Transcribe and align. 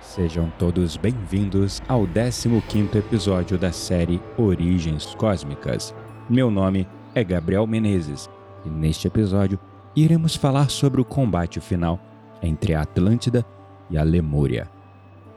Sejam 0.00 0.52
todos 0.58 0.98
bem-vindos 0.98 1.80
ao 1.88 2.02
15º 2.02 2.96
episódio 2.96 3.56
da 3.56 3.72
série 3.72 4.20
Origens 4.36 5.14
Cósmicas. 5.14 5.94
Meu 6.28 6.50
nome 6.50 6.86
é 7.14 7.24
Gabriel 7.24 7.66
Menezes 7.66 8.28
e 8.64 8.68
neste 8.68 9.06
episódio 9.06 9.58
iremos 9.96 10.36
falar 10.36 10.70
sobre 10.70 11.00
o 11.00 11.04
combate 11.04 11.60
final 11.60 11.98
entre 12.42 12.74
a 12.74 12.82
Atlântida 12.82 13.42
e 13.88 13.96
a 13.96 14.02
Lemúria. 14.02 14.70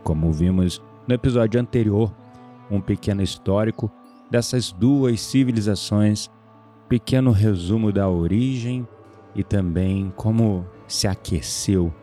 Como 0.04 0.32
vimos 0.34 0.82
no 1.08 1.16
episódio 1.16 1.60
anterior, 1.60 2.12
um 2.70 2.82
pequeno 2.82 3.22
histórico 3.22 3.92
dessas 4.30 4.72
duas 4.72 5.22
civilizações, 5.22 6.30
pequeno 6.90 7.32
resumo 7.32 7.92
da 7.92 8.10
origem 8.10 8.88
e 9.36 9.44
também 9.44 10.12
como 10.16 10.66
se 10.88 11.08
aqueceu 11.08 11.94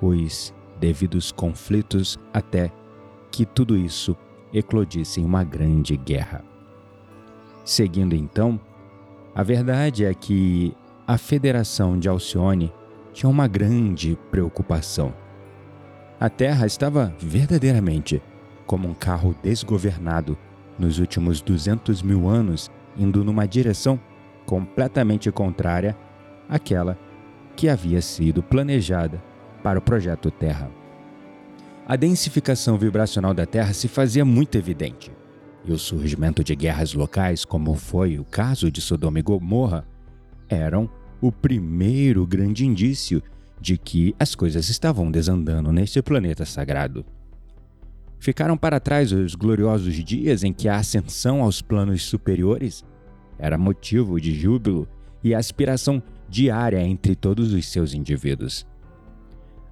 os 0.00 0.54
devidos 0.78 1.32
conflitos 1.32 2.18
até 2.32 2.72
que 3.30 3.44
tudo 3.44 3.76
isso 3.76 4.16
eclodisse 4.52 5.20
em 5.20 5.24
uma 5.24 5.44
grande 5.44 5.96
guerra. 5.96 6.44
Seguindo 7.64 8.14
então, 8.14 8.58
a 9.34 9.42
verdade 9.42 10.04
é 10.04 10.14
que 10.14 10.74
a 11.06 11.18
Federação 11.18 11.98
de 11.98 12.08
Alcione 12.08 12.72
tinha 13.12 13.28
uma 13.28 13.46
grande 13.46 14.18
preocupação. 14.30 15.12
A 16.18 16.28
Terra 16.28 16.66
estava 16.66 17.14
verdadeiramente 17.18 18.22
como 18.68 18.86
um 18.86 18.92
carro 18.92 19.34
desgovernado 19.42 20.36
nos 20.78 20.98
últimos 20.98 21.40
200 21.40 22.02
mil 22.02 22.28
anos, 22.28 22.70
indo 22.96 23.24
numa 23.24 23.48
direção 23.48 23.98
completamente 24.44 25.32
contrária 25.32 25.96
àquela 26.48 26.96
que 27.56 27.68
havia 27.68 28.00
sido 28.02 28.42
planejada 28.42 29.20
para 29.62 29.78
o 29.78 29.82
projeto 29.82 30.30
Terra. 30.30 30.70
A 31.86 31.96
densificação 31.96 32.76
vibracional 32.76 33.32
da 33.32 33.46
Terra 33.46 33.72
se 33.72 33.88
fazia 33.88 34.24
muito 34.24 34.58
evidente, 34.58 35.10
e 35.64 35.72
o 35.72 35.78
surgimento 35.78 36.44
de 36.44 36.54
guerras 36.54 36.92
locais, 36.92 37.46
como 37.46 37.74
foi 37.74 38.18
o 38.18 38.24
caso 38.24 38.70
de 38.70 38.82
Sodoma 38.82 39.18
e 39.18 39.22
Gomorra, 39.22 39.88
eram 40.46 40.90
o 41.22 41.32
primeiro 41.32 42.26
grande 42.26 42.66
indício 42.66 43.22
de 43.58 43.78
que 43.78 44.14
as 44.18 44.34
coisas 44.34 44.68
estavam 44.68 45.10
desandando 45.10 45.72
neste 45.72 46.02
planeta 46.02 46.44
sagrado. 46.44 47.04
Ficaram 48.20 48.56
para 48.56 48.80
trás 48.80 49.12
os 49.12 49.34
gloriosos 49.34 49.94
dias 50.04 50.42
em 50.42 50.52
que 50.52 50.68
a 50.68 50.76
ascensão 50.76 51.42
aos 51.42 51.62
planos 51.62 52.02
superiores 52.04 52.84
era 53.38 53.56
motivo 53.56 54.20
de 54.20 54.34
júbilo 54.34 54.88
e 55.22 55.34
aspiração 55.34 56.02
diária 56.28 56.82
entre 56.82 57.14
todos 57.14 57.52
os 57.52 57.66
seus 57.66 57.94
indivíduos. 57.94 58.66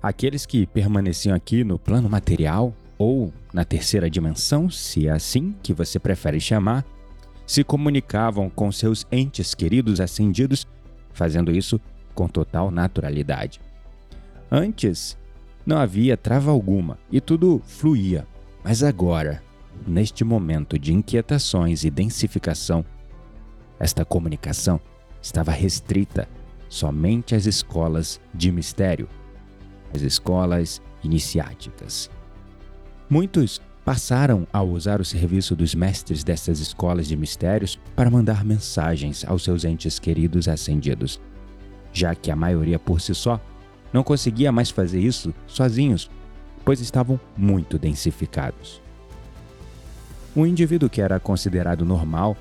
Aqueles 0.00 0.46
que 0.46 0.66
permaneciam 0.66 1.34
aqui 1.34 1.64
no 1.64 1.78
plano 1.78 2.08
material 2.08 2.74
ou 2.96 3.32
na 3.52 3.64
terceira 3.64 4.08
dimensão, 4.08 4.70
se 4.70 5.08
é 5.08 5.10
assim 5.10 5.54
que 5.62 5.74
você 5.74 5.98
prefere 5.98 6.38
chamar, 6.38 6.84
se 7.46 7.62
comunicavam 7.64 8.48
com 8.48 8.70
seus 8.70 9.04
entes 9.10 9.54
queridos 9.54 10.00
ascendidos, 10.00 10.66
fazendo 11.12 11.50
isso 11.50 11.80
com 12.14 12.28
total 12.28 12.70
naturalidade. 12.70 13.60
Antes, 14.50 15.18
não 15.64 15.78
havia 15.78 16.16
trava 16.16 16.50
alguma 16.50 16.98
e 17.10 17.20
tudo 17.20 17.60
fluía, 17.66 18.26
mas 18.68 18.82
agora, 18.82 19.40
neste 19.86 20.24
momento 20.24 20.76
de 20.76 20.92
inquietações 20.92 21.84
e 21.84 21.90
densificação, 21.90 22.84
esta 23.78 24.04
comunicação 24.04 24.80
estava 25.22 25.52
restrita 25.52 26.28
somente 26.68 27.36
às 27.36 27.46
escolas 27.46 28.20
de 28.34 28.50
mistério 28.50 29.08
as 29.94 30.02
escolas 30.02 30.82
iniciáticas. 31.04 32.10
Muitos 33.08 33.62
passaram 33.84 34.48
a 34.52 34.60
usar 34.64 35.00
o 35.00 35.04
serviço 35.04 35.54
dos 35.54 35.72
mestres 35.72 36.24
dessas 36.24 36.58
escolas 36.58 37.06
de 37.06 37.16
mistérios 37.16 37.78
para 37.94 38.10
mandar 38.10 38.44
mensagens 38.44 39.24
aos 39.24 39.44
seus 39.44 39.64
entes 39.64 40.00
queridos 40.00 40.48
ascendidos, 40.48 41.20
já 41.92 42.16
que 42.16 42.32
a 42.32 42.36
maioria 42.36 42.80
por 42.80 43.00
si 43.00 43.14
só 43.14 43.40
não 43.92 44.02
conseguia 44.02 44.50
mais 44.50 44.70
fazer 44.70 44.98
isso 44.98 45.32
sozinhos, 45.46 46.10
pois 46.66 46.80
estavam 46.80 47.18
muito 47.36 47.78
densificados. 47.78 48.82
Um 50.34 50.44
indivíduo 50.44 50.90
que 50.90 51.00
era 51.00 51.20
considerado 51.20 51.84
normal 51.84 52.36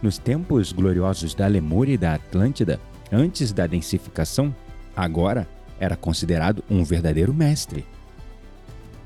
nos 0.00 0.16
tempos 0.16 0.70
gloriosos 0.70 1.34
da 1.34 1.48
Lemúria 1.48 1.94
e 1.94 1.98
da 1.98 2.14
Atlântida, 2.14 2.80
antes 3.10 3.52
da 3.52 3.66
densificação, 3.66 4.54
agora 4.94 5.48
era 5.80 5.96
considerado 5.96 6.62
um 6.70 6.84
verdadeiro 6.84 7.34
mestre. 7.34 7.84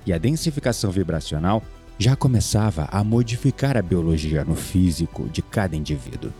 E 0.04 0.12
a 0.12 0.18
densificação 0.18 0.90
vibracional 0.90 1.62
já 1.98 2.14
começava 2.14 2.88
a 2.92 3.02
modificar 3.02 3.74
a 3.74 3.82
biologia 3.82 4.44
no 4.44 4.54
físico 4.54 5.30
de 5.30 5.40
cada 5.40 5.76
indivíduo. 5.76 6.30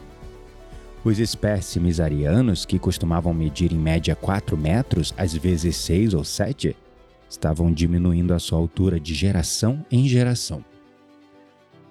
Os 1.02 1.18
espécimes 1.18 1.98
arianos, 1.98 2.66
que 2.66 2.78
costumavam 2.78 3.32
medir 3.32 3.72
em 3.72 3.78
média 3.78 4.14
4 4.14 4.54
metros, 4.54 5.14
às 5.16 5.32
vezes 5.32 5.76
6 5.76 6.12
ou 6.12 6.24
7, 6.24 6.76
estavam 7.28 7.72
diminuindo 7.72 8.32
a 8.32 8.38
sua 8.38 8.58
altura 8.58 8.98
de 8.98 9.14
geração 9.14 9.84
em 9.90 10.08
geração. 10.08 10.64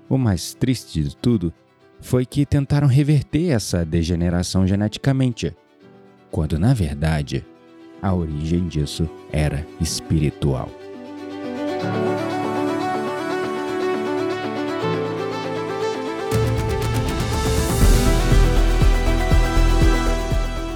O 0.10 0.18
mais 0.18 0.54
triste 0.54 1.04
de 1.04 1.16
tudo 1.16 1.54
foi 2.00 2.26
que 2.26 2.46
tentaram 2.46 2.88
reverter 2.88 3.50
essa 3.50 3.86
degeneração 3.86 4.66
geneticamente, 4.66 5.56
quando 6.32 6.58
na 6.58 6.74
verdade 6.74 7.46
a 8.02 8.14
origem 8.14 8.68
disso 8.68 9.10
era 9.32 9.66
espiritual. 9.82 10.70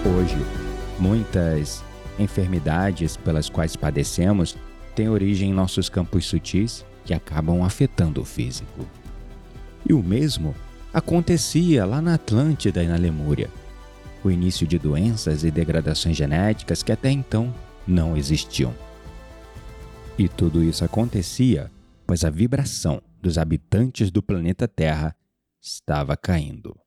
Hoje, 0.04 0.38
muitas 1.00 1.84
enfermidades 2.22 3.18
pelas 3.18 3.50
quais 3.50 3.76
padecemos 3.76 4.56
têm 4.96 5.10
origem 5.10 5.50
em 5.50 5.54
nossos 5.54 5.90
campos 5.90 6.26
sutis 6.26 6.86
que 7.04 7.14
acabam 7.14 7.64
afetando 7.64 8.22
o 8.22 8.26
físico. 8.26 8.88
E 9.88 9.94
o 9.94 10.04
mesmo 10.04 10.56
acontecia 10.94 11.86
lá 11.86 12.02
na 12.02 12.16
Atlântida 12.16 12.84
e 12.84 12.88
na 12.88 12.96
Lemúria 12.96 13.50
o 14.24 14.30
início 14.30 14.68
de 14.68 14.78
doenças 14.78 15.44
e 15.44 15.50
degradações 15.50 16.16
genéticas 16.16 16.84
que 16.84 16.92
até 16.92 17.10
então 17.10 17.54
não 17.88 18.16
existiam. 18.16 18.74
E 20.18 20.30
tudo 20.30 20.64
isso 20.64 20.86
acontecia 20.86 21.72
pois 22.12 22.26
a 22.26 22.30
vibração 22.30 23.02
dos 23.22 23.38
habitantes 23.38 24.12
do 24.12 24.22
planeta 24.22 24.68
Terra 24.68 25.16
estava 25.62 26.18
caindo. 26.18 26.78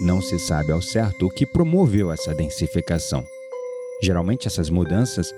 Não 0.00 0.22
se 0.22 0.38
sabe 0.38 0.70
ao 0.70 0.80
certo 0.80 1.26
o 1.26 1.30
que 1.30 1.44
promoveu 1.44 2.12
essa 2.12 2.32
densificação. 2.32 3.24
Geralmente, 4.00 4.46
essas 4.46 4.70
mudanças 4.70 5.34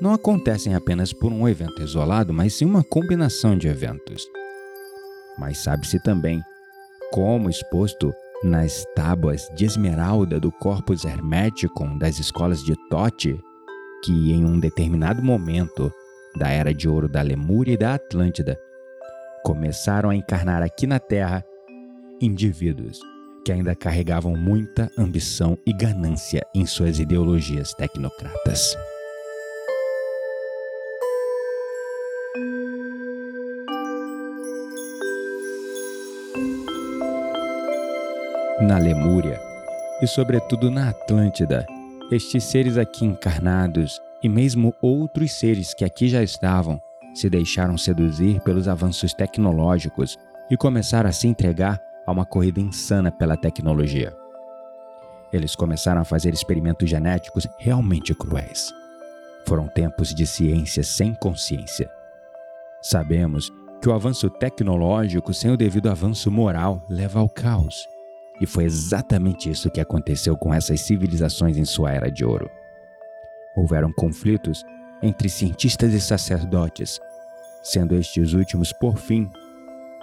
não 0.00 0.14
acontecem 0.14 0.72
apenas 0.72 1.12
por 1.12 1.32
um 1.32 1.48
evento 1.48 1.82
isolado, 1.82 2.32
mas 2.32 2.54
sim 2.54 2.64
uma 2.64 2.84
combinação 2.84 3.58
de 3.58 3.66
eventos. 3.66 4.24
Mas 5.36 5.58
sabe-se 5.58 6.00
também 6.00 6.40
como 7.10 7.50
exposto 7.50 8.14
nas 8.44 8.84
tábuas 8.94 9.48
de 9.56 9.64
esmeralda 9.64 10.38
do 10.38 10.52
Corpus 10.52 11.04
Hermeticum 11.04 11.98
das 11.98 12.20
escolas 12.20 12.62
de 12.62 12.76
Tote, 12.88 13.36
que 14.04 14.32
em 14.32 14.44
um 14.44 14.60
determinado 14.60 15.22
momento 15.24 15.92
da 16.36 16.50
Era 16.50 16.72
de 16.72 16.88
Ouro 16.88 17.08
da 17.08 17.20
Lemúria 17.20 17.72
e 17.72 17.76
da 17.76 17.94
Atlântida 17.94 18.56
começaram 19.42 20.10
a 20.10 20.14
encarnar 20.14 20.62
aqui 20.62 20.86
na 20.86 21.00
Terra 21.00 21.44
indivíduos 22.20 23.00
que 23.44 23.52
ainda 23.52 23.74
carregavam 23.74 24.34
muita 24.36 24.90
ambição 24.96 25.58
e 25.66 25.72
ganância 25.72 26.46
em 26.54 26.64
suas 26.64 26.98
ideologias 26.98 27.74
tecnocratas. 27.74 28.76
na 38.64 38.78
Lemúria 38.78 39.40
e, 40.00 40.06
sobretudo, 40.06 40.70
na 40.70 40.88
Atlântida, 40.88 41.66
estes 42.10 42.44
seres 42.44 42.78
aqui 42.78 43.04
encarnados 43.04 44.00
e 44.22 44.28
mesmo 44.28 44.74
outros 44.80 45.32
seres 45.32 45.74
que 45.74 45.84
aqui 45.84 46.08
já 46.08 46.22
estavam 46.22 46.80
se 47.14 47.28
deixaram 47.28 47.76
seduzir 47.76 48.40
pelos 48.40 48.66
avanços 48.66 49.12
tecnológicos 49.12 50.18
e 50.50 50.56
começaram 50.56 51.08
a 51.08 51.12
se 51.12 51.28
entregar 51.28 51.80
a 52.06 52.12
uma 52.12 52.24
corrida 52.24 52.60
insana 52.60 53.10
pela 53.10 53.36
tecnologia. 53.36 54.14
Eles 55.32 55.56
começaram 55.56 56.00
a 56.00 56.04
fazer 56.04 56.32
experimentos 56.32 56.88
genéticos 56.88 57.46
realmente 57.58 58.14
cruéis. 58.14 58.72
Foram 59.46 59.66
tempos 59.68 60.14
de 60.14 60.26
ciência 60.26 60.82
sem 60.82 61.14
consciência. 61.14 61.90
Sabemos 62.80 63.50
que 63.80 63.88
o 63.88 63.92
avanço 63.92 64.30
tecnológico 64.30 65.34
sem 65.34 65.50
o 65.50 65.56
devido 65.56 65.90
avanço 65.90 66.30
moral 66.30 66.82
leva 66.88 67.20
ao 67.20 67.28
caos. 67.28 67.86
E 68.40 68.46
foi 68.46 68.64
exatamente 68.64 69.50
isso 69.50 69.70
que 69.70 69.80
aconteceu 69.80 70.36
com 70.36 70.52
essas 70.52 70.80
civilizações 70.80 71.56
em 71.56 71.64
sua 71.64 71.92
era 71.92 72.10
de 72.10 72.24
ouro. 72.24 72.50
Houveram 73.56 73.92
conflitos 73.92 74.64
entre 75.02 75.28
cientistas 75.28 75.92
e 75.92 76.00
sacerdotes, 76.00 76.98
sendo 77.62 77.94
estes 77.94 78.32
últimos, 78.32 78.72
por 78.72 78.96
fim, 78.96 79.30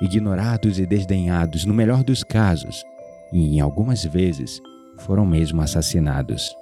ignorados 0.02 0.80
e 0.80 0.86
desdenhados 0.86 1.64
no 1.64 1.74
melhor 1.74 2.04
dos 2.04 2.24
casos, 2.24 2.84
e 3.32 3.56
em 3.56 3.62
algumas 3.62 4.04
vezes 4.04 4.60
foram 4.98 5.26
mesmo 5.26 5.62
assassinados. 5.62 6.56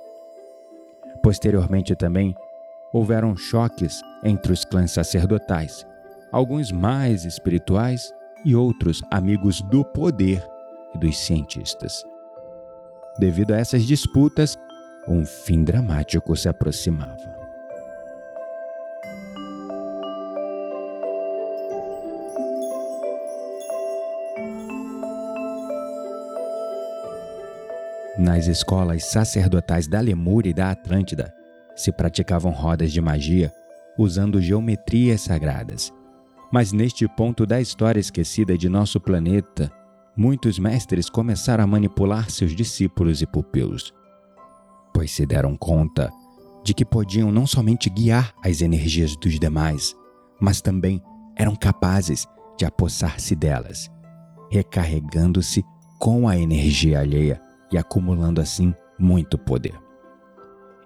Posteriormente 1.24 1.96
também 1.96 2.36
houveram 2.94 3.36
choques 3.36 4.02
entre 4.24 4.52
os 4.52 4.66
clãs 4.66 4.92
sacerdotais, 4.92 5.86
alguns 6.32 6.72
mais 6.72 7.26
espirituais 7.26 8.14
e 8.46 8.56
outros 8.56 9.02
amigos 9.12 9.62
do 9.62 9.84
poder 9.84 10.46
e 10.94 10.98
dos 10.98 11.18
cientistas. 11.18 12.04
Devido 13.18 13.54
a 13.54 13.58
essas 13.58 13.84
disputas, 13.84 14.58
um 15.08 15.26
fim 15.26 15.64
dramático 15.64 16.36
se 16.36 16.48
aproximava. 16.48 17.39
Nas 28.20 28.48
escolas 28.48 29.06
sacerdotais 29.06 29.88
da 29.88 30.02
Lemúria 30.02 30.50
e 30.50 30.54
da 30.54 30.72
Atlântida, 30.72 31.34
se 31.74 31.90
praticavam 31.90 32.52
rodas 32.52 32.92
de 32.92 33.00
magia 33.00 33.50
usando 33.98 34.42
geometrias 34.42 35.22
sagradas. 35.22 35.94
Mas 36.52 36.74
neste 36.74 37.08
ponto 37.08 37.46
da 37.46 37.62
história 37.62 37.98
esquecida 37.98 38.58
de 38.58 38.68
nosso 38.68 39.00
planeta, 39.00 39.72
muitos 40.18 40.60
mestres 40.60 41.10
começaram 41.10 41.64
a 41.64 41.68
manipular 41.68 42.30
seus 42.30 42.54
discípulos 42.54 43.22
e 43.22 43.26
pupilos, 43.26 43.94
pois 44.94 45.12
se 45.12 45.26
deram 45.26 45.56
conta 45.56 46.12
de 46.62 46.74
que 46.74 46.84
podiam 46.84 47.32
não 47.32 47.48
somente 47.48 47.90
guiar 47.90 48.34
as 48.44 48.60
energias 48.60 49.16
dos 49.16 49.40
demais, 49.40 49.96
mas 50.42 50.60
também 50.60 51.02
eram 51.38 51.56
capazes 51.56 52.28
de 52.58 52.66
apossar-se 52.66 53.34
delas, 53.34 53.90
recarregando-se 54.52 55.64
com 55.98 56.28
a 56.28 56.38
energia 56.38 57.00
alheia 57.00 57.42
e 57.72 57.78
acumulando 57.78 58.42
assim 58.42 58.74
muito 58.98 59.38
poder. 59.38 59.76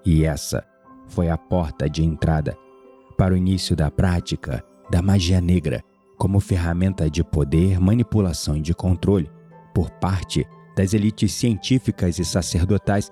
E 0.06 0.26
essa 0.26 0.64
foi 1.08 1.30
a 1.30 1.38
porta 1.38 1.90
de 1.90 2.04
entrada 2.04 2.58
para 3.18 3.34
o 3.34 3.38
início 3.38 3.76
da 3.76 3.90
prática 3.90 4.64
da 4.90 5.02
magia 5.02 5.40
negra 5.40 5.84
como 6.18 6.40
ferramenta 6.40 7.10
de 7.10 7.24
poder, 7.24 7.80
manipulação 7.80 8.58
e 8.58 8.62
de 8.62 8.74
controle 8.74 9.30
por 9.74 9.90
parte 9.92 10.46
das 10.76 10.94
elites 10.94 11.34
científicas 11.34 12.20
e 12.20 12.26
sacerdotais 12.26 13.12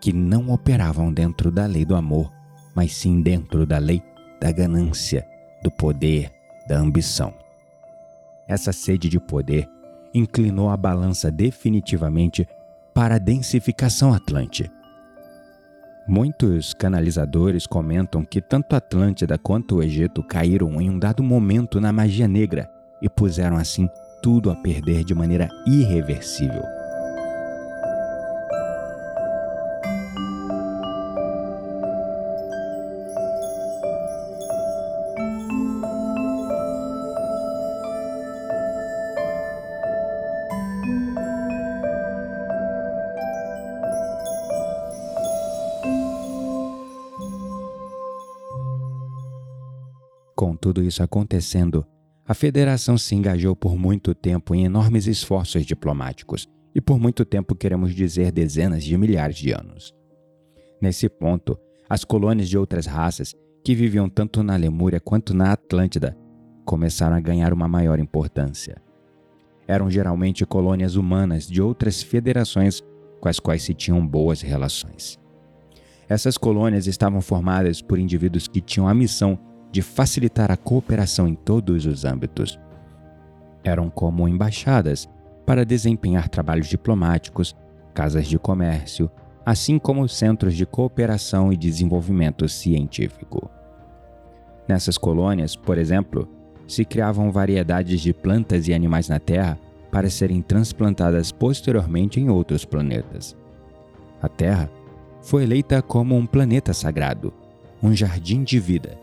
que 0.00 0.12
não 0.12 0.50
operavam 0.50 1.12
dentro 1.12 1.50
da 1.50 1.66
lei 1.66 1.84
do 1.84 1.96
amor, 1.96 2.32
mas 2.74 2.94
sim 2.94 3.20
dentro 3.20 3.66
da 3.66 3.78
lei 3.78 4.02
da 4.40 4.52
ganância, 4.52 5.26
do 5.62 5.70
poder, 5.70 6.30
da 6.68 6.78
ambição. 6.78 7.34
Essa 8.48 8.72
sede 8.72 9.08
de 9.08 9.18
poder 9.18 9.68
inclinou 10.14 10.70
a 10.70 10.76
balança 10.76 11.30
definitivamente 11.30 12.46
para 12.96 13.16
a 13.16 13.18
densificação 13.18 14.14
Atlante. 14.14 14.72
Muitos 16.08 16.72
canalizadores 16.72 17.66
comentam 17.66 18.24
que 18.24 18.40
tanto 18.40 18.74
Atlântida 18.74 19.36
quanto 19.36 19.76
o 19.76 19.82
Egito 19.82 20.22
caíram 20.22 20.80
em 20.80 20.88
um 20.88 20.98
dado 20.98 21.22
momento 21.22 21.78
na 21.78 21.92
magia 21.92 22.26
negra 22.26 22.66
e 23.02 23.08
puseram 23.10 23.58
assim 23.58 23.86
tudo 24.22 24.50
a 24.50 24.56
perder 24.56 25.04
de 25.04 25.14
maneira 25.14 25.46
irreversível. 25.66 26.75
Tudo 50.76 50.86
isso 50.86 51.02
acontecendo, 51.02 51.86
a 52.28 52.34
federação 52.34 52.98
se 52.98 53.14
engajou 53.14 53.56
por 53.56 53.78
muito 53.78 54.14
tempo 54.14 54.54
em 54.54 54.66
enormes 54.66 55.06
esforços 55.06 55.64
diplomáticos, 55.64 56.46
e 56.74 56.82
por 56.82 56.98
muito 56.98 57.24
tempo 57.24 57.54
queremos 57.54 57.94
dizer 57.94 58.30
dezenas 58.30 58.84
de 58.84 58.94
milhares 58.98 59.36
de 59.36 59.52
anos. 59.52 59.94
Nesse 60.78 61.08
ponto, 61.08 61.58
as 61.88 62.04
colônias 62.04 62.50
de 62.50 62.58
outras 62.58 62.84
raças, 62.84 63.34
que 63.64 63.74
viviam 63.74 64.06
tanto 64.06 64.42
na 64.42 64.54
Lemúria 64.54 65.00
quanto 65.00 65.32
na 65.32 65.52
Atlântida, 65.52 66.14
começaram 66.66 67.16
a 67.16 67.20
ganhar 67.20 67.54
uma 67.54 67.66
maior 67.66 67.98
importância. 67.98 68.76
Eram 69.66 69.90
geralmente 69.90 70.44
colônias 70.44 70.94
humanas 70.94 71.46
de 71.46 71.62
outras 71.62 72.02
federações 72.02 72.82
com 73.18 73.30
as 73.30 73.40
quais 73.40 73.62
se 73.62 73.72
tinham 73.72 74.06
boas 74.06 74.42
relações. 74.42 75.18
Essas 76.06 76.36
colônias 76.36 76.86
estavam 76.86 77.22
formadas 77.22 77.80
por 77.80 77.98
indivíduos 77.98 78.46
que 78.46 78.60
tinham 78.60 78.86
a 78.86 78.94
missão 78.94 79.38
de 79.70 79.82
facilitar 79.82 80.50
a 80.50 80.56
cooperação 80.56 81.28
em 81.28 81.34
todos 81.34 81.86
os 81.86 82.04
âmbitos. 82.04 82.58
Eram 83.62 83.90
como 83.90 84.28
embaixadas 84.28 85.08
para 85.44 85.64
desempenhar 85.64 86.28
trabalhos 86.28 86.66
diplomáticos, 86.66 87.54
casas 87.94 88.26
de 88.26 88.38
comércio, 88.38 89.10
assim 89.44 89.78
como 89.78 90.08
centros 90.08 90.54
de 90.54 90.66
cooperação 90.66 91.52
e 91.52 91.56
desenvolvimento 91.56 92.48
científico. 92.48 93.48
Nessas 94.68 94.98
colônias, 94.98 95.54
por 95.54 95.78
exemplo, 95.78 96.28
se 96.66 96.84
criavam 96.84 97.30
variedades 97.30 98.00
de 98.00 98.12
plantas 98.12 98.66
e 98.66 98.74
animais 98.74 99.08
na 99.08 99.20
Terra 99.20 99.58
para 99.90 100.10
serem 100.10 100.42
transplantadas 100.42 101.30
posteriormente 101.30 102.20
em 102.20 102.28
outros 102.28 102.64
planetas. 102.64 103.36
A 104.20 104.28
Terra 104.28 104.68
foi 105.22 105.44
eleita 105.44 105.80
como 105.80 106.16
um 106.16 106.26
planeta 106.26 106.74
sagrado, 106.74 107.32
um 107.82 107.94
jardim 107.94 108.42
de 108.42 108.58
vida, 108.58 108.98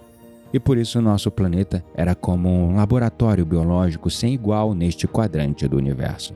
e 0.54 0.60
por 0.60 0.78
isso 0.78 1.02
nosso 1.02 1.32
planeta 1.32 1.84
era 1.96 2.14
como 2.14 2.48
um 2.48 2.76
laboratório 2.76 3.44
biológico 3.44 4.10
sem 4.10 4.36
igual 4.36 4.76
neste 4.76 5.08
quadrante 5.08 5.68
do 5.68 5.76
universo. 5.76 6.36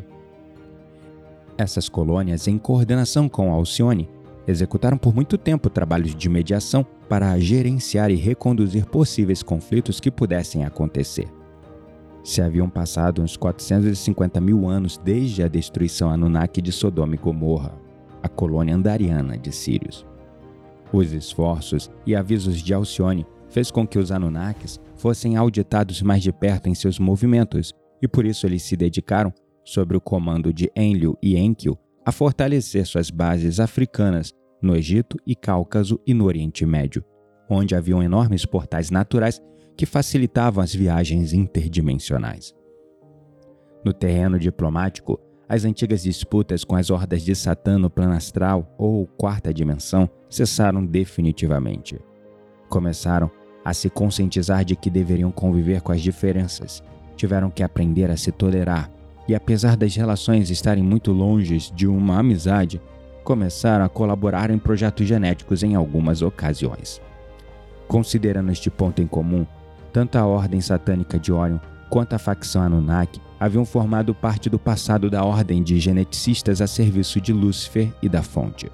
Essas 1.55 1.87
colônias, 1.87 2.47
em 2.47 2.57
coordenação 2.57 3.29
com 3.29 3.53
Alcione, 3.53 4.09
executaram 4.47 4.97
por 4.97 5.13
muito 5.13 5.37
tempo 5.37 5.69
trabalhos 5.69 6.15
de 6.15 6.29
mediação 6.29 6.85
para 7.07 7.37
gerenciar 7.39 8.09
e 8.09 8.15
reconduzir 8.15 8.85
possíveis 8.85 9.43
conflitos 9.43 9.99
que 9.99 10.09
pudessem 10.09 10.65
acontecer. 10.65 11.27
Se 12.23 12.41
haviam 12.41 12.69
passado 12.69 13.21
uns 13.21 13.37
450 13.37 14.41
mil 14.41 14.67
anos 14.67 14.97
desde 14.97 15.43
a 15.43 15.47
destruição 15.47 16.09
Anunnaki 16.09 16.61
de 16.61 16.71
Sodoma 16.71 17.15
e 17.15 17.17
Gomorra, 17.17 17.73
a 18.21 18.27
colônia 18.27 18.75
andariana 18.75 19.37
de 19.37 19.51
Sirius. 19.51 20.05
Os 20.91 21.11
esforços 21.11 21.89
e 22.05 22.15
avisos 22.15 22.61
de 22.61 22.73
Alcione 22.73 23.25
fez 23.49 23.71
com 23.71 23.87
que 23.87 23.97
os 23.97 24.11
Anunnakis 24.11 24.79
fossem 24.95 25.35
auditados 25.35 26.01
mais 26.01 26.21
de 26.21 26.31
perto 26.31 26.67
em 26.67 26.75
seus 26.75 26.99
movimentos, 26.99 27.73
e 28.01 28.07
por 28.07 28.25
isso 28.25 28.45
eles 28.45 28.63
se 28.63 28.75
dedicaram, 28.75 29.33
sob 29.63 29.95
o 29.95 30.01
comando 30.01 30.53
de 30.53 30.71
Enlil 30.75 31.17
e 31.21 31.37
Enkiu, 31.37 31.77
a 32.05 32.11
fortalecer 32.11 32.85
suas 32.85 33.09
bases 33.09 33.59
africanas 33.59 34.31
no 34.61 34.75
Egito 34.75 35.17
e 35.25 35.35
Cáucaso 35.35 35.99
e 36.05 36.13
no 36.13 36.25
Oriente 36.25 36.65
Médio, 36.65 37.03
onde 37.49 37.75
haviam 37.75 38.01
enormes 38.01 38.45
portais 38.45 38.89
naturais 38.89 39.41
que 39.75 39.85
facilitavam 39.85 40.63
as 40.63 40.73
viagens 40.73 41.33
interdimensionais. 41.33 42.53
No 43.85 43.93
terreno 43.93 44.39
diplomático, 44.39 45.19
as 45.47 45.63
antigas 45.63 46.03
disputas 46.03 46.63
com 46.63 46.75
as 46.75 46.89
hordas 46.89 47.23
de 47.23 47.35
Satã 47.35 47.77
no 47.77 47.89
plano 47.89 48.13
astral 48.13 48.73
ou 48.77 49.05
quarta 49.05 49.53
dimensão 49.53 50.09
cessaram 50.29 50.85
definitivamente 50.85 51.97
começaram 52.67 53.29
a 53.63 53.73
se 53.73 53.89
conscientizar 53.89 54.63
de 54.63 54.75
que 54.75 54.89
deveriam 54.89 55.31
conviver 55.31 55.81
com 55.81 55.91
as 55.91 56.01
diferenças, 56.01 56.83
tiveram 57.15 57.49
que 57.49 57.63
aprender 57.63 58.09
a 58.09 58.15
se 58.15 58.31
tolerar 58.31 58.89
e, 59.27 59.35
apesar 59.35 59.75
das 59.75 59.95
relações 59.95 60.49
estarem 60.49 60.83
muito 60.83 61.11
longe 61.11 61.57
de 61.73 61.85
uma 61.85 62.19
amizade, 62.19 62.81
começaram 63.23 63.83
a 63.83 63.89
colaborar 63.89 64.49
em 64.49 64.57
projetos 64.57 65.05
genéticos 65.05 65.63
em 65.63 65.75
algumas 65.75 66.21
ocasiões. 66.21 67.01
Considerando 67.87 68.51
este 68.51 68.69
ponto 68.69 69.01
em 69.01 69.07
comum, 69.07 69.45
tanto 69.91 70.17
a 70.17 70.25
Ordem 70.25 70.61
Satânica 70.61 71.19
de 71.19 71.33
Orion 71.33 71.59
quanto 71.89 72.13
a 72.13 72.19
facção 72.19 72.61
Anunnaki 72.61 73.19
haviam 73.39 73.65
formado 73.65 74.15
parte 74.15 74.49
do 74.49 74.57
passado 74.57 75.09
da 75.09 75.23
Ordem 75.23 75.61
de 75.61 75.79
Geneticistas 75.79 76.61
a 76.61 76.67
serviço 76.67 77.19
de 77.19 77.33
Lúcifer 77.33 77.91
e 78.01 78.07
da 78.07 78.23
Fonte. 78.23 78.71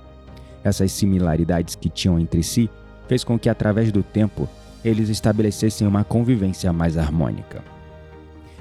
Essas 0.64 0.92
similaridades 0.92 1.76
que 1.76 1.90
tinham 1.90 2.20
entre 2.20 2.44
si 2.44 2.70
fez 3.08 3.24
com 3.24 3.38
que, 3.38 3.50
através 3.50 3.92
do 3.92 4.04
tempo, 4.04 4.48
eles 4.84 5.10
estabelecessem 5.10 5.88
uma 5.88 6.04
convivência 6.04 6.72
mais 6.74 6.98
harmônica. 6.98 7.64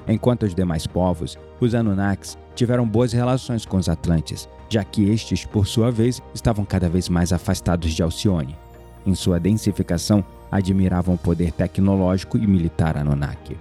Enquanto 0.06 0.44
os 0.44 0.54
demais 0.54 0.86
povos, 0.86 1.38
os 1.60 1.74
Anunnakis 1.74 2.36
tiveram 2.54 2.86
boas 2.86 3.12
relações 3.12 3.64
com 3.64 3.76
os 3.76 3.88
Atlantes, 3.88 4.48
já 4.68 4.82
que 4.84 5.08
estes, 5.10 5.44
por 5.44 5.66
sua 5.66 5.90
vez, 5.90 6.20
estavam 6.34 6.64
cada 6.64 6.88
vez 6.88 7.08
mais 7.08 7.32
afastados 7.32 7.92
de 7.92 8.02
Alcione. 8.02 8.56
Em 9.06 9.14
sua 9.14 9.38
densificação, 9.38 10.24
admiravam 10.50 11.14
o 11.14 11.18
poder 11.18 11.52
tecnológico 11.52 12.36
e 12.36 12.46
militar 12.46 12.96
Anunnaki. 12.96 13.56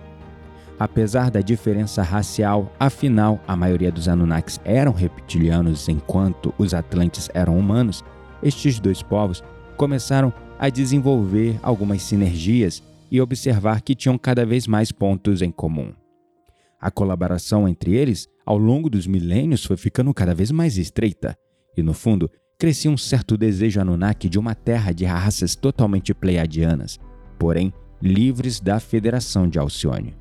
Apesar 0.80 1.30
da 1.30 1.42
diferença 1.42 2.02
racial, 2.02 2.72
afinal, 2.80 3.40
a 3.48 3.56
maioria 3.56 3.92
dos 3.92 4.08
Anunnakis 4.08 4.60
eram 4.66 4.92
reptilianos 4.92 5.88
enquanto 5.88 6.54
os 6.58 6.74
Atlantes 6.74 7.30
eram 7.34 7.58
humanos, 7.58 8.04
estes 8.42 8.80
dois 8.80 9.04
povos 9.04 9.44
começaram 9.78 10.34
a 10.62 10.70
desenvolver 10.70 11.60
algumas 11.64 12.04
sinergias 12.04 12.84
e 13.10 13.20
observar 13.20 13.82
que 13.82 13.96
tinham 13.96 14.16
cada 14.16 14.46
vez 14.46 14.68
mais 14.68 14.92
pontos 14.92 15.42
em 15.42 15.50
comum. 15.50 15.92
A 16.80 16.92
colaboração 16.92 17.68
entre 17.68 17.96
eles, 17.96 18.28
ao 18.46 18.60
longo 18.60 18.88
dos 18.88 19.08
milênios, 19.08 19.66
foi 19.66 19.76
ficando 19.76 20.14
cada 20.14 20.36
vez 20.36 20.52
mais 20.52 20.78
estreita, 20.78 21.36
e 21.76 21.82
no 21.82 21.96
fundo, 21.96 22.30
crescia 22.60 22.92
um 22.92 22.98
certo 22.98 23.36
desejo 23.36 23.82
Anunnaki 23.82 24.30
de 24.30 24.38
uma 24.38 24.54
terra 24.54 24.92
de 24.92 25.04
raças 25.04 25.56
totalmente 25.56 26.14
pleiadianas, 26.14 27.00
porém 27.40 27.74
livres 28.00 28.60
da 28.60 28.80
Federação 28.80 29.48
de 29.48 29.58
Alcione. 29.58 30.16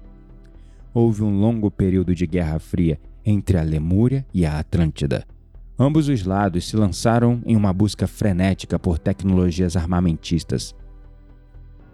Houve 0.94 1.22
um 1.22 1.38
longo 1.38 1.70
período 1.70 2.14
de 2.14 2.26
Guerra 2.26 2.58
Fria 2.58 2.98
entre 3.26 3.58
a 3.58 3.62
Lemúria 3.62 4.24
e 4.32 4.46
a 4.46 4.58
Atlântida. 4.58 5.26
Ambos 5.82 6.10
os 6.10 6.24
lados 6.24 6.68
se 6.68 6.76
lançaram 6.76 7.40
em 7.46 7.56
uma 7.56 7.72
busca 7.72 8.06
frenética 8.06 8.78
por 8.78 8.98
tecnologias 8.98 9.76
armamentistas. 9.76 10.74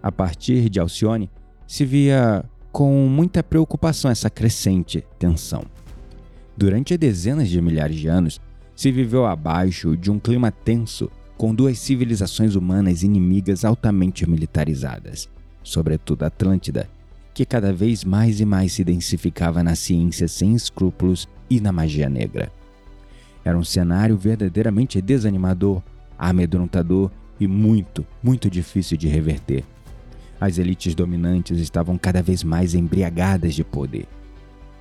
A 0.03 0.11
partir 0.11 0.67
de 0.67 0.77
Alcione, 0.77 1.29
se 1.65 1.85
via 1.85 2.43
com 2.69 3.07
muita 3.07 3.41
preocupação 3.41 4.11
essa 4.11 4.29
crescente 4.29 5.05
tensão. 5.17 5.63
Durante 6.57 6.97
dezenas 6.97 7.47
de 7.47 7.61
milhares 7.61 7.95
de 7.95 8.09
anos, 8.09 8.41
se 8.75 8.91
viveu 8.91 9.25
abaixo 9.25 9.95
de 9.95 10.11
um 10.11 10.19
clima 10.19 10.51
tenso 10.51 11.09
com 11.37 11.55
duas 11.55 11.79
civilizações 11.79 12.55
humanas 12.55 13.03
inimigas 13.03 13.63
altamente 13.63 14.29
militarizadas, 14.29 15.29
sobretudo 15.63 16.23
a 16.23 16.27
Atlântida, 16.27 16.89
que 17.33 17.45
cada 17.45 17.71
vez 17.71 18.03
mais 18.03 18.41
e 18.41 18.45
mais 18.45 18.73
se 18.73 18.83
densificava 18.83 19.63
na 19.63 19.75
ciência 19.75 20.27
sem 20.27 20.53
escrúpulos 20.53 21.25
e 21.49 21.61
na 21.61 21.71
magia 21.71 22.09
negra. 22.09 22.51
Era 23.47 23.57
um 23.57 23.63
cenário 23.63 24.17
verdadeiramente 24.17 25.01
desanimador, 25.01 25.81
amedrontador 26.19 27.09
e 27.39 27.47
muito, 27.47 28.05
muito 28.21 28.49
difícil 28.49 28.97
de 28.97 29.07
reverter. 29.07 29.63
As 30.37 30.57
elites 30.57 30.93
dominantes 30.93 31.57
estavam 31.57 31.97
cada 31.97 32.21
vez 32.21 32.43
mais 32.43 32.73
embriagadas 32.73 33.55
de 33.55 33.63
poder. 33.63 34.05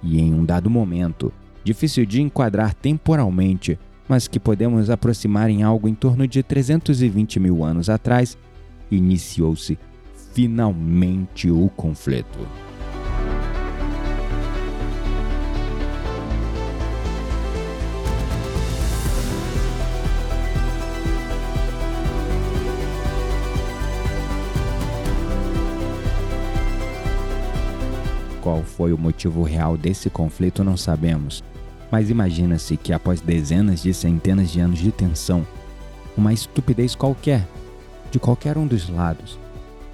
E 0.03 0.19
em 0.19 0.35
um 0.35 0.45
dado 0.45 0.69
momento, 0.69 1.33
difícil 1.63 2.05
de 2.05 2.21
enquadrar 2.21 2.75
temporalmente, 2.75 3.79
mas 4.09 4.27
que 4.27 4.41
podemos 4.41 4.91
aproximar 4.91 5.49
em 5.49 5.63
algo 5.63 5.87
em 5.87 5.95
torno 5.95 6.27
de 6.27 6.43
320 6.43 7.39
mil 7.39 7.63
anos 7.63 7.89
atrás, 7.89 8.37
iniciou-se 8.91 9.79
finalmente 10.35 11.49
o 11.53 11.69
conflito. 11.69 12.66
Foi 28.77 28.93
o 28.93 28.99
motivo 28.99 29.43
real 29.43 29.77
desse 29.77 30.11
conflito 30.11 30.63
não 30.63 30.77
sabemos, 30.77 31.43
mas 31.91 32.11
imagina-se 32.11 32.77
que 32.77 32.93
após 32.93 33.23
dezenas 33.23 33.83
de 33.83 33.95
centenas 33.95 34.51
de 34.51 34.61
anos 34.61 34.79
de 34.79 34.93
tensão, 34.93 35.47
uma 36.17 36.33
estupidez 36.33 36.95
qualquer, 36.95 37.47
de 38.11 38.19
qualquer 38.19 38.59
um 38.59 38.67
dos 38.67 38.89
lados, 38.89 39.39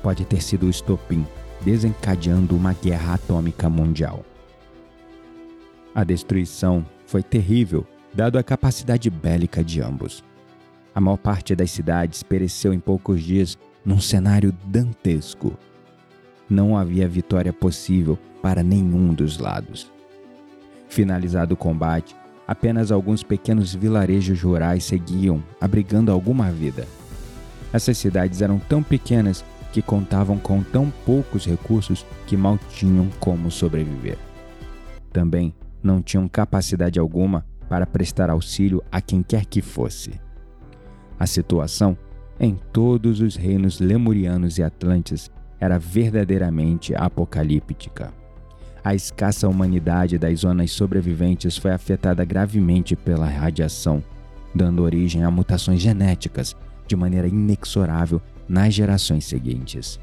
pode 0.02 0.24
ter 0.24 0.42
sido 0.42 0.66
o 0.66 0.70
estopim 0.70 1.24
desencadeando 1.60 2.56
uma 2.56 2.72
guerra 2.72 3.14
atômica 3.14 3.70
mundial. 3.70 4.24
A 5.94 6.02
destruição 6.02 6.84
foi 7.06 7.22
terrível, 7.22 7.86
dado 8.12 8.36
a 8.36 8.42
capacidade 8.42 9.08
bélica 9.10 9.62
de 9.62 9.80
ambos. 9.80 10.24
A 10.92 11.00
maior 11.00 11.18
parte 11.18 11.54
das 11.54 11.70
cidades 11.70 12.24
pereceu 12.24 12.74
em 12.74 12.80
poucos 12.80 13.22
dias 13.22 13.56
num 13.84 14.00
cenário 14.00 14.52
dantesco. 14.64 15.56
Não 16.50 16.76
havia 16.76 17.06
vitória 17.06 17.52
possível 17.52 18.18
para 18.42 18.64
nenhum 18.64 19.14
dos 19.14 19.38
lados. 19.38 19.90
Finalizado 20.88 21.54
o 21.54 21.56
combate, 21.56 22.16
apenas 22.46 22.90
alguns 22.90 23.22
pequenos 23.22 23.72
vilarejos 23.72 24.42
rurais 24.42 24.84
seguiam, 24.84 25.42
abrigando 25.61 26.11
alguma 26.11 26.50
vida. 26.50 26.87
Essas 27.72 27.96
cidades 27.96 28.42
eram 28.42 28.58
tão 28.58 28.82
pequenas 28.82 29.44
que 29.72 29.80
contavam 29.80 30.38
com 30.38 30.62
tão 30.62 30.92
poucos 31.06 31.46
recursos 31.46 32.04
que 32.26 32.37
mal 32.37 32.58
tinham 32.68 33.08
como 33.18 33.50
sobreviver. 33.50 34.18
Também 35.11 35.54
não 35.82 36.02
tinham 36.02 36.28
capacidade 36.28 36.99
alguma 36.99 37.46
para 37.68 37.87
prestar 37.87 38.28
auxílio 38.28 38.82
a 38.90 39.00
quem 39.00 39.22
quer 39.22 39.46
que 39.46 39.62
fosse. 39.62 40.20
A 41.18 41.26
situação 41.26 41.96
em 42.38 42.58
todos 42.72 43.20
os 43.20 43.37
reinos 43.37 43.80
lemurianos 43.80 44.58
e 44.58 44.62
atlantes 44.62 45.30
era 45.58 45.78
verdadeiramente 45.78 46.94
apocalíptica 46.94 48.12
a 48.84 48.94
escassa 48.94 49.48
humanidade 49.48 50.18
das 50.18 50.40
zonas 50.40 50.72
sobreviventes 50.72 51.56
foi 51.56 51.70
afetada 51.70 52.24
gravemente 52.24 52.96
pela 52.96 53.26
radiação, 53.26 54.02
dando 54.54 54.82
origem 54.82 55.24
a 55.24 55.30
mutações 55.30 55.80
genéticas 55.80 56.56
de 56.86 56.96
maneira 56.96 57.28
inexorável 57.28 58.20
nas 58.48 58.74
gerações 58.74 59.24
seguintes. 59.24 60.00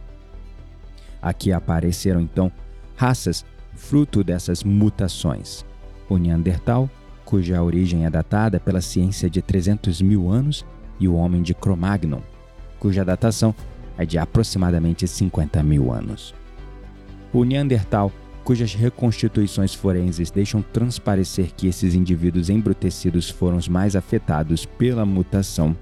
Aqui 1.22 1.52
apareceram 1.52 2.22
então 2.22 2.52
raças 2.96 3.46
fruto 3.76 4.24
dessas 4.24 4.64
mutações: 4.64 5.66
o 6.10 6.18
Neandertal, 6.18 6.90
cuja 7.26 7.62
origem 7.62 8.06
é 8.06 8.10
datada 8.10 8.60
pela 8.60 8.82
ciência 8.82 9.30
de 9.30 9.42
300 9.42 10.02
mil 10.02 10.30
anos, 10.30 10.66
e 11.00 11.08
o 11.08 11.16
homem 11.16 11.42
de 11.42 11.54
Cro-Magnon, 11.54 12.22
cuja 12.80 13.06
datação 13.06 13.54
é 13.98 14.06
de 14.06 14.18
aproximadamente 14.18 15.06
50 15.06 15.62
mil 15.64 15.92
anos. 15.92 16.34
O 17.34 17.44
Neandertal 17.44 18.12
cujas 18.50 18.74
reconstituições 18.74 19.76
forenses 19.76 20.32
deixam 20.32 20.64
transparecer 20.64 21.52
que 21.56 21.68
esses 21.68 21.94
indivíduos 21.94 22.50
embrutecidos 22.50 23.30
foram 23.30 23.58
os 23.58 23.68
mais 23.68 23.96
afetados 23.96 24.66
pela 24.66 25.06
mutação, 25.06 25.78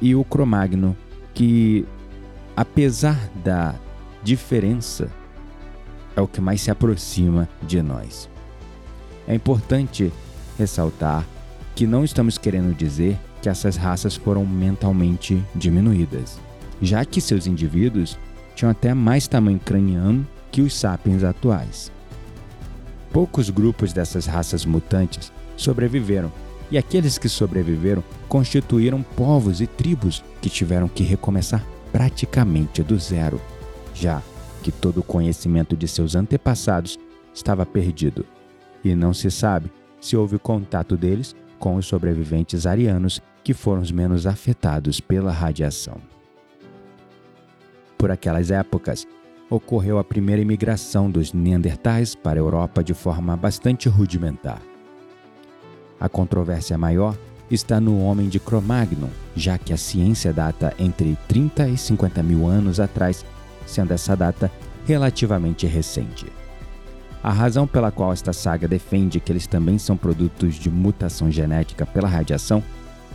e 0.00 0.14
o 0.14 0.24
Cromagno, 0.24 0.96
que, 1.34 1.84
apesar 2.56 3.28
da 3.44 3.74
diferença, 4.22 5.10
é 6.16 6.22
o 6.22 6.26
que 6.26 6.40
mais 6.40 6.62
se 6.62 6.70
aproxima 6.70 7.46
de 7.60 7.82
nós. 7.82 8.30
É 9.28 9.34
importante 9.34 10.10
ressaltar 10.58 11.22
que 11.74 11.86
não 11.86 12.02
estamos 12.02 12.38
querendo 12.38 12.74
dizer 12.74 13.18
que 13.42 13.50
essas 13.50 13.76
raças 13.76 14.16
foram 14.16 14.46
mentalmente 14.46 15.44
diminuídas, 15.54 16.40
já 16.80 17.04
que 17.04 17.20
seus 17.20 17.46
indivíduos 17.46 18.18
tinham 18.54 18.70
até 18.70 18.94
mais 18.94 19.28
tamanho 19.28 19.60
craniano 19.60 20.26
que 20.52 20.60
os 20.60 20.76
sapiens 20.76 21.24
atuais. 21.24 21.90
Poucos 23.10 23.50
grupos 23.50 23.92
dessas 23.92 24.26
raças 24.26 24.64
mutantes 24.64 25.32
sobreviveram, 25.56 26.30
e 26.70 26.78
aqueles 26.78 27.18
que 27.18 27.28
sobreviveram 27.28 28.04
constituíram 28.28 29.02
povos 29.02 29.60
e 29.60 29.66
tribos 29.66 30.22
que 30.40 30.48
tiveram 30.48 30.88
que 30.88 31.02
recomeçar 31.02 31.64
praticamente 31.90 32.82
do 32.82 32.98
zero, 32.98 33.40
já 33.94 34.22
que 34.62 34.70
todo 34.70 35.00
o 35.00 35.02
conhecimento 35.02 35.76
de 35.76 35.88
seus 35.88 36.14
antepassados 36.14 36.98
estava 37.34 37.66
perdido, 37.66 38.24
e 38.84 38.94
não 38.94 39.12
se 39.12 39.30
sabe 39.30 39.70
se 40.00 40.16
houve 40.16 40.38
contato 40.38 40.96
deles 40.96 41.34
com 41.58 41.76
os 41.76 41.86
sobreviventes 41.86 42.66
arianos 42.66 43.20
que 43.44 43.54
foram 43.54 43.82
os 43.82 43.90
menos 43.90 44.26
afetados 44.26 45.00
pela 45.00 45.32
radiação. 45.32 45.98
Por 47.98 48.10
aquelas 48.10 48.50
épocas, 48.50 49.06
ocorreu 49.54 49.98
a 49.98 50.04
primeira 50.04 50.40
imigração 50.40 51.10
dos 51.10 51.32
Neandertais 51.34 52.14
para 52.14 52.38
a 52.38 52.42
Europa 52.42 52.82
de 52.82 52.94
forma 52.94 53.36
bastante 53.36 53.86
rudimentar. 53.88 54.62
A 56.00 56.08
controvérsia 56.08 56.78
maior 56.78 57.16
está 57.50 57.78
no 57.78 58.02
homem 58.02 58.30
de 58.30 58.40
Cro-Magnon, 58.40 59.10
já 59.36 59.58
que 59.58 59.72
a 59.72 59.76
ciência 59.76 60.32
data 60.32 60.72
entre 60.78 61.18
30 61.28 61.68
e 61.68 61.76
50 61.76 62.22
mil 62.22 62.46
anos 62.46 62.80
atrás, 62.80 63.26
sendo 63.66 63.92
essa 63.92 64.16
data 64.16 64.50
relativamente 64.86 65.66
recente. 65.66 66.26
A 67.22 67.30
razão 67.30 67.66
pela 67.66 67.92
qual 67.92 68.12
esta 68.12 68.32
saga 68.32 68.66
defende 68.66 69.20
que 69.20 69.30
eles 69.30 69.46
também 69.46 69.76
são 69.78 69.98
produtos 69.98 70.54
de 70.54 70.70
mutação 70.70 71.30
genética 71.30 71.84
pela 71.84 72.08
radiação 72.08 72.62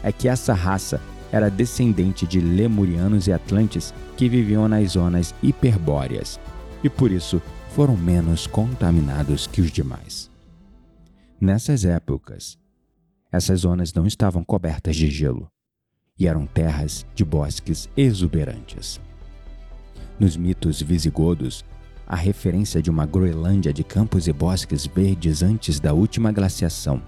é 0.03 0.11
que 0.11 0.29
essa 0.29 0.53
raça 0.53 1.01
era 1.31 1.49
descendente 1.49 2.25
de 2.25 2.39
lemurianos 2.39 3.27
e 3.27 3.33
atlantes 3.33 3.93
que 4.15 4.29
viviam 4.29 4.67
nas 4.67 4.91
zonas 4.91 5.33
hiperbóreas, 5.43 6.39
e 6.83 6.89
por 6.89 7.11
isso 7.11 7.41
foram 7.69 7.95
menos 7.95 8.47
contaminados 8.47 9.45
que 9.45 9.61
os 9.61 9.71
demais. 9.71 10.31
Nessas 11.39 11.85
épocas, 11.85 12.57
essas 13.31 13.61
zonas 13.61 13.93
não 13.93 14.07
estavam 14.07 14.43
cobertas 14.43 14.95
de 14.95 15.09
gelo 15.09 15.47
e 16.17 16.27
eram 16.27 16.47
terras 16.47 17.05
de 17.13 17.23
bosques 17.23 17.87
exuberantes. 17.95 18.99
Nos 20.19 20.35
mitos 20.35 20.81
visigodos, 20.81 21.63
a 22.07 22.15
referência 22.15 22.81
de 22.81 22.89
uma 22.89 23.05
Groenlândia 23.05 23.71
de 23.71 23.83
campos 23.83 24.27
e 24.27 24.33
bosques 24.33 24.87
verdes 24.87 25.43
antes 25.43 25.79
da 25.79 25.93
última 25.93 26.31
glaciação. 26.31 27.01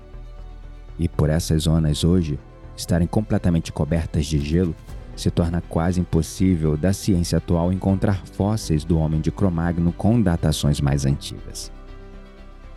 E 1.00 1.08
por 1.08 1.30
essas 1.30 1.64
zonas 1.64 2.04
hoje 2.04 2.38
estarem 2.80 3.08
completamente 3.08 3.72
cobertas 3.72 4.26
de 4.26 4.40
gelo, 4.40 4.76
se 5.16 5.30
torna 5.30 5.62
quase 5.62 6.00
impossível 6.00 6.78
da 6.78 6.94
ciência 6.94 7.38
atual 7.38 7.74
encontrar 7.74 8.26
fósseis 8.26 8.86
do 8.86 8.98
homem 8.98 9.20
de 9.20 9.32
Cro-Magno 9.32 9.92
com 9.92 10.22
datações 10.22 10.80
mais 10.80 11.06
antigas. 11.06 11.72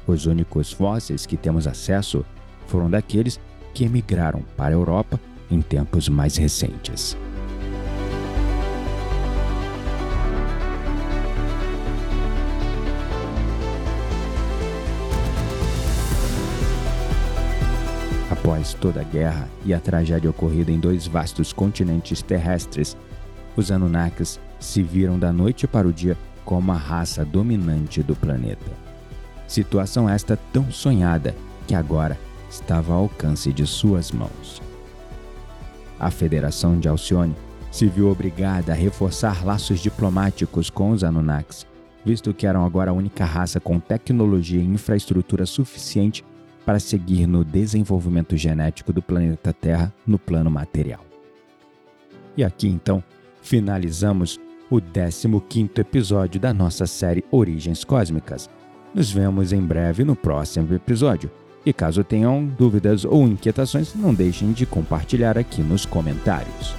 Os 0.06 0.26
únicos 0.26 0.73
fósseis 0.73 1.25
que 1.25 1.37
temos 1.37 1.66
acesso 1.66 2.25
foram 2.66 2.90
daqueles 2.90 3.40
que 3.73 3.85
emigraram 3.85 4.42
para 4.56 4.75
a 4.75 4.78
Europa 4.78 5.21
em 5.49 5.62
tempos 5.62 6.09
mais 6.09 6.37
recentes. 6.37 7.16
Após 18.52 18.75
toda 18.75 19.00
a 19.00 19.04
guerra 19.04 19.49
e 19.64 19.73
a 19.73 19.80
tragédia 19.80 20.28
ocorrida 20.28 20.71
em 20.71 20.78
dois 20.78 21.06
vastos 21.06 21.54
continentes 21.54 22.21
terrestres, 22.21 22.94
os 23.56 23.73
Anunnakis 23.73 24.38
se 24.61 24.82
viram 24.82 25.18
da 25.18 25.32
noite 25.32 25.66
para 25.66 25.88
o 25.88 25.92
dia 25.92 26.18
como 26.44 26.71
a 26.71 26.76
raça 26.76 27.25
dominante 27.25 28.02
do 28.02 28.14
planeta. 28.14 28.71
Situação 29.49 30.06
esta 30.06 30.37
tão 30.52 30.71
sonhada 30.71 31.35
que 31.66 31.75
agora 31.75 32.18
estava 32.50 32.92
ao 32.92 33.04
alcance 33.04 33.50
de 33.54 33.66
suas 33.66 34.12
mãos. 34.12 34.61
A 35.99 36.11
Federação 36.11 36.78
de 36.78 36.88
Alcione 36.88 37.35
se 37.71 37.87
viu 37.87 38.11
obrigada 38.11 38.73
a 38.73 38.76
reforçar 38.76 39.47
laços 39.47 39.80
diplomáticos 39.80 40.68
com 40.68 40.90
os 40.90 41.02
Anunnakis, 41.02 41.66
visto 42.04 42.35
que 42.35 42.47
eram 42.47 42.66
agora 42.66 42.90
a 42.90 42.94
única 42.94 43.25
raça 43.25 43.59
com 43.59 43.80
tecnologia 43.80 44.61
e 44.61 44.66
infraestrutura 44.66 45.47
suficiente 45.47 46.23
para 46.64 46.78
seguir 46.78 47.26
no 47.26 47.45
desenvolvimento 47.45 48.37
genético 48.37 48.92
do 48.92 49.02
planeta 49.02 49.52
Terra 49.52 49.92
no 50.07 50.19
plano 50.19 50.50
material. 50.50 51.04
E 52.37 52.45
aqui 52.45 52.69
então 52.69 53.02
finalizamos 53.42 54.40
o 54.71 54.81
15 54.81 55.69
episódio 55.76 56.40
da 56.40 56.54
nossa 56.54 56.87
série 56.87 57.25
Origens 57.31 57.85
Cósmicas. 57.85 58.49
Nos 58.95 59.11
vemos 59.11 59.52
em 59.52 59.61
breve 59.61 60.04
no 60.04 60.16
próximo 60.16 60.73
episódio. 60.75 61.31
E 61.64 61.73
caso 61.73 62.02
tenham 62.02 62.45
dúvidas 62.45 63.04
ou 63.04 63.26
inquietações, 63.26 63.95
não 63.95 64.12
deixem 64.12 64.52
de 64.52 64.66
compartilhar 64.66 65.38
aqui 65.38 65.62
nos 65.62 65.87
comentários. 65.87 66.75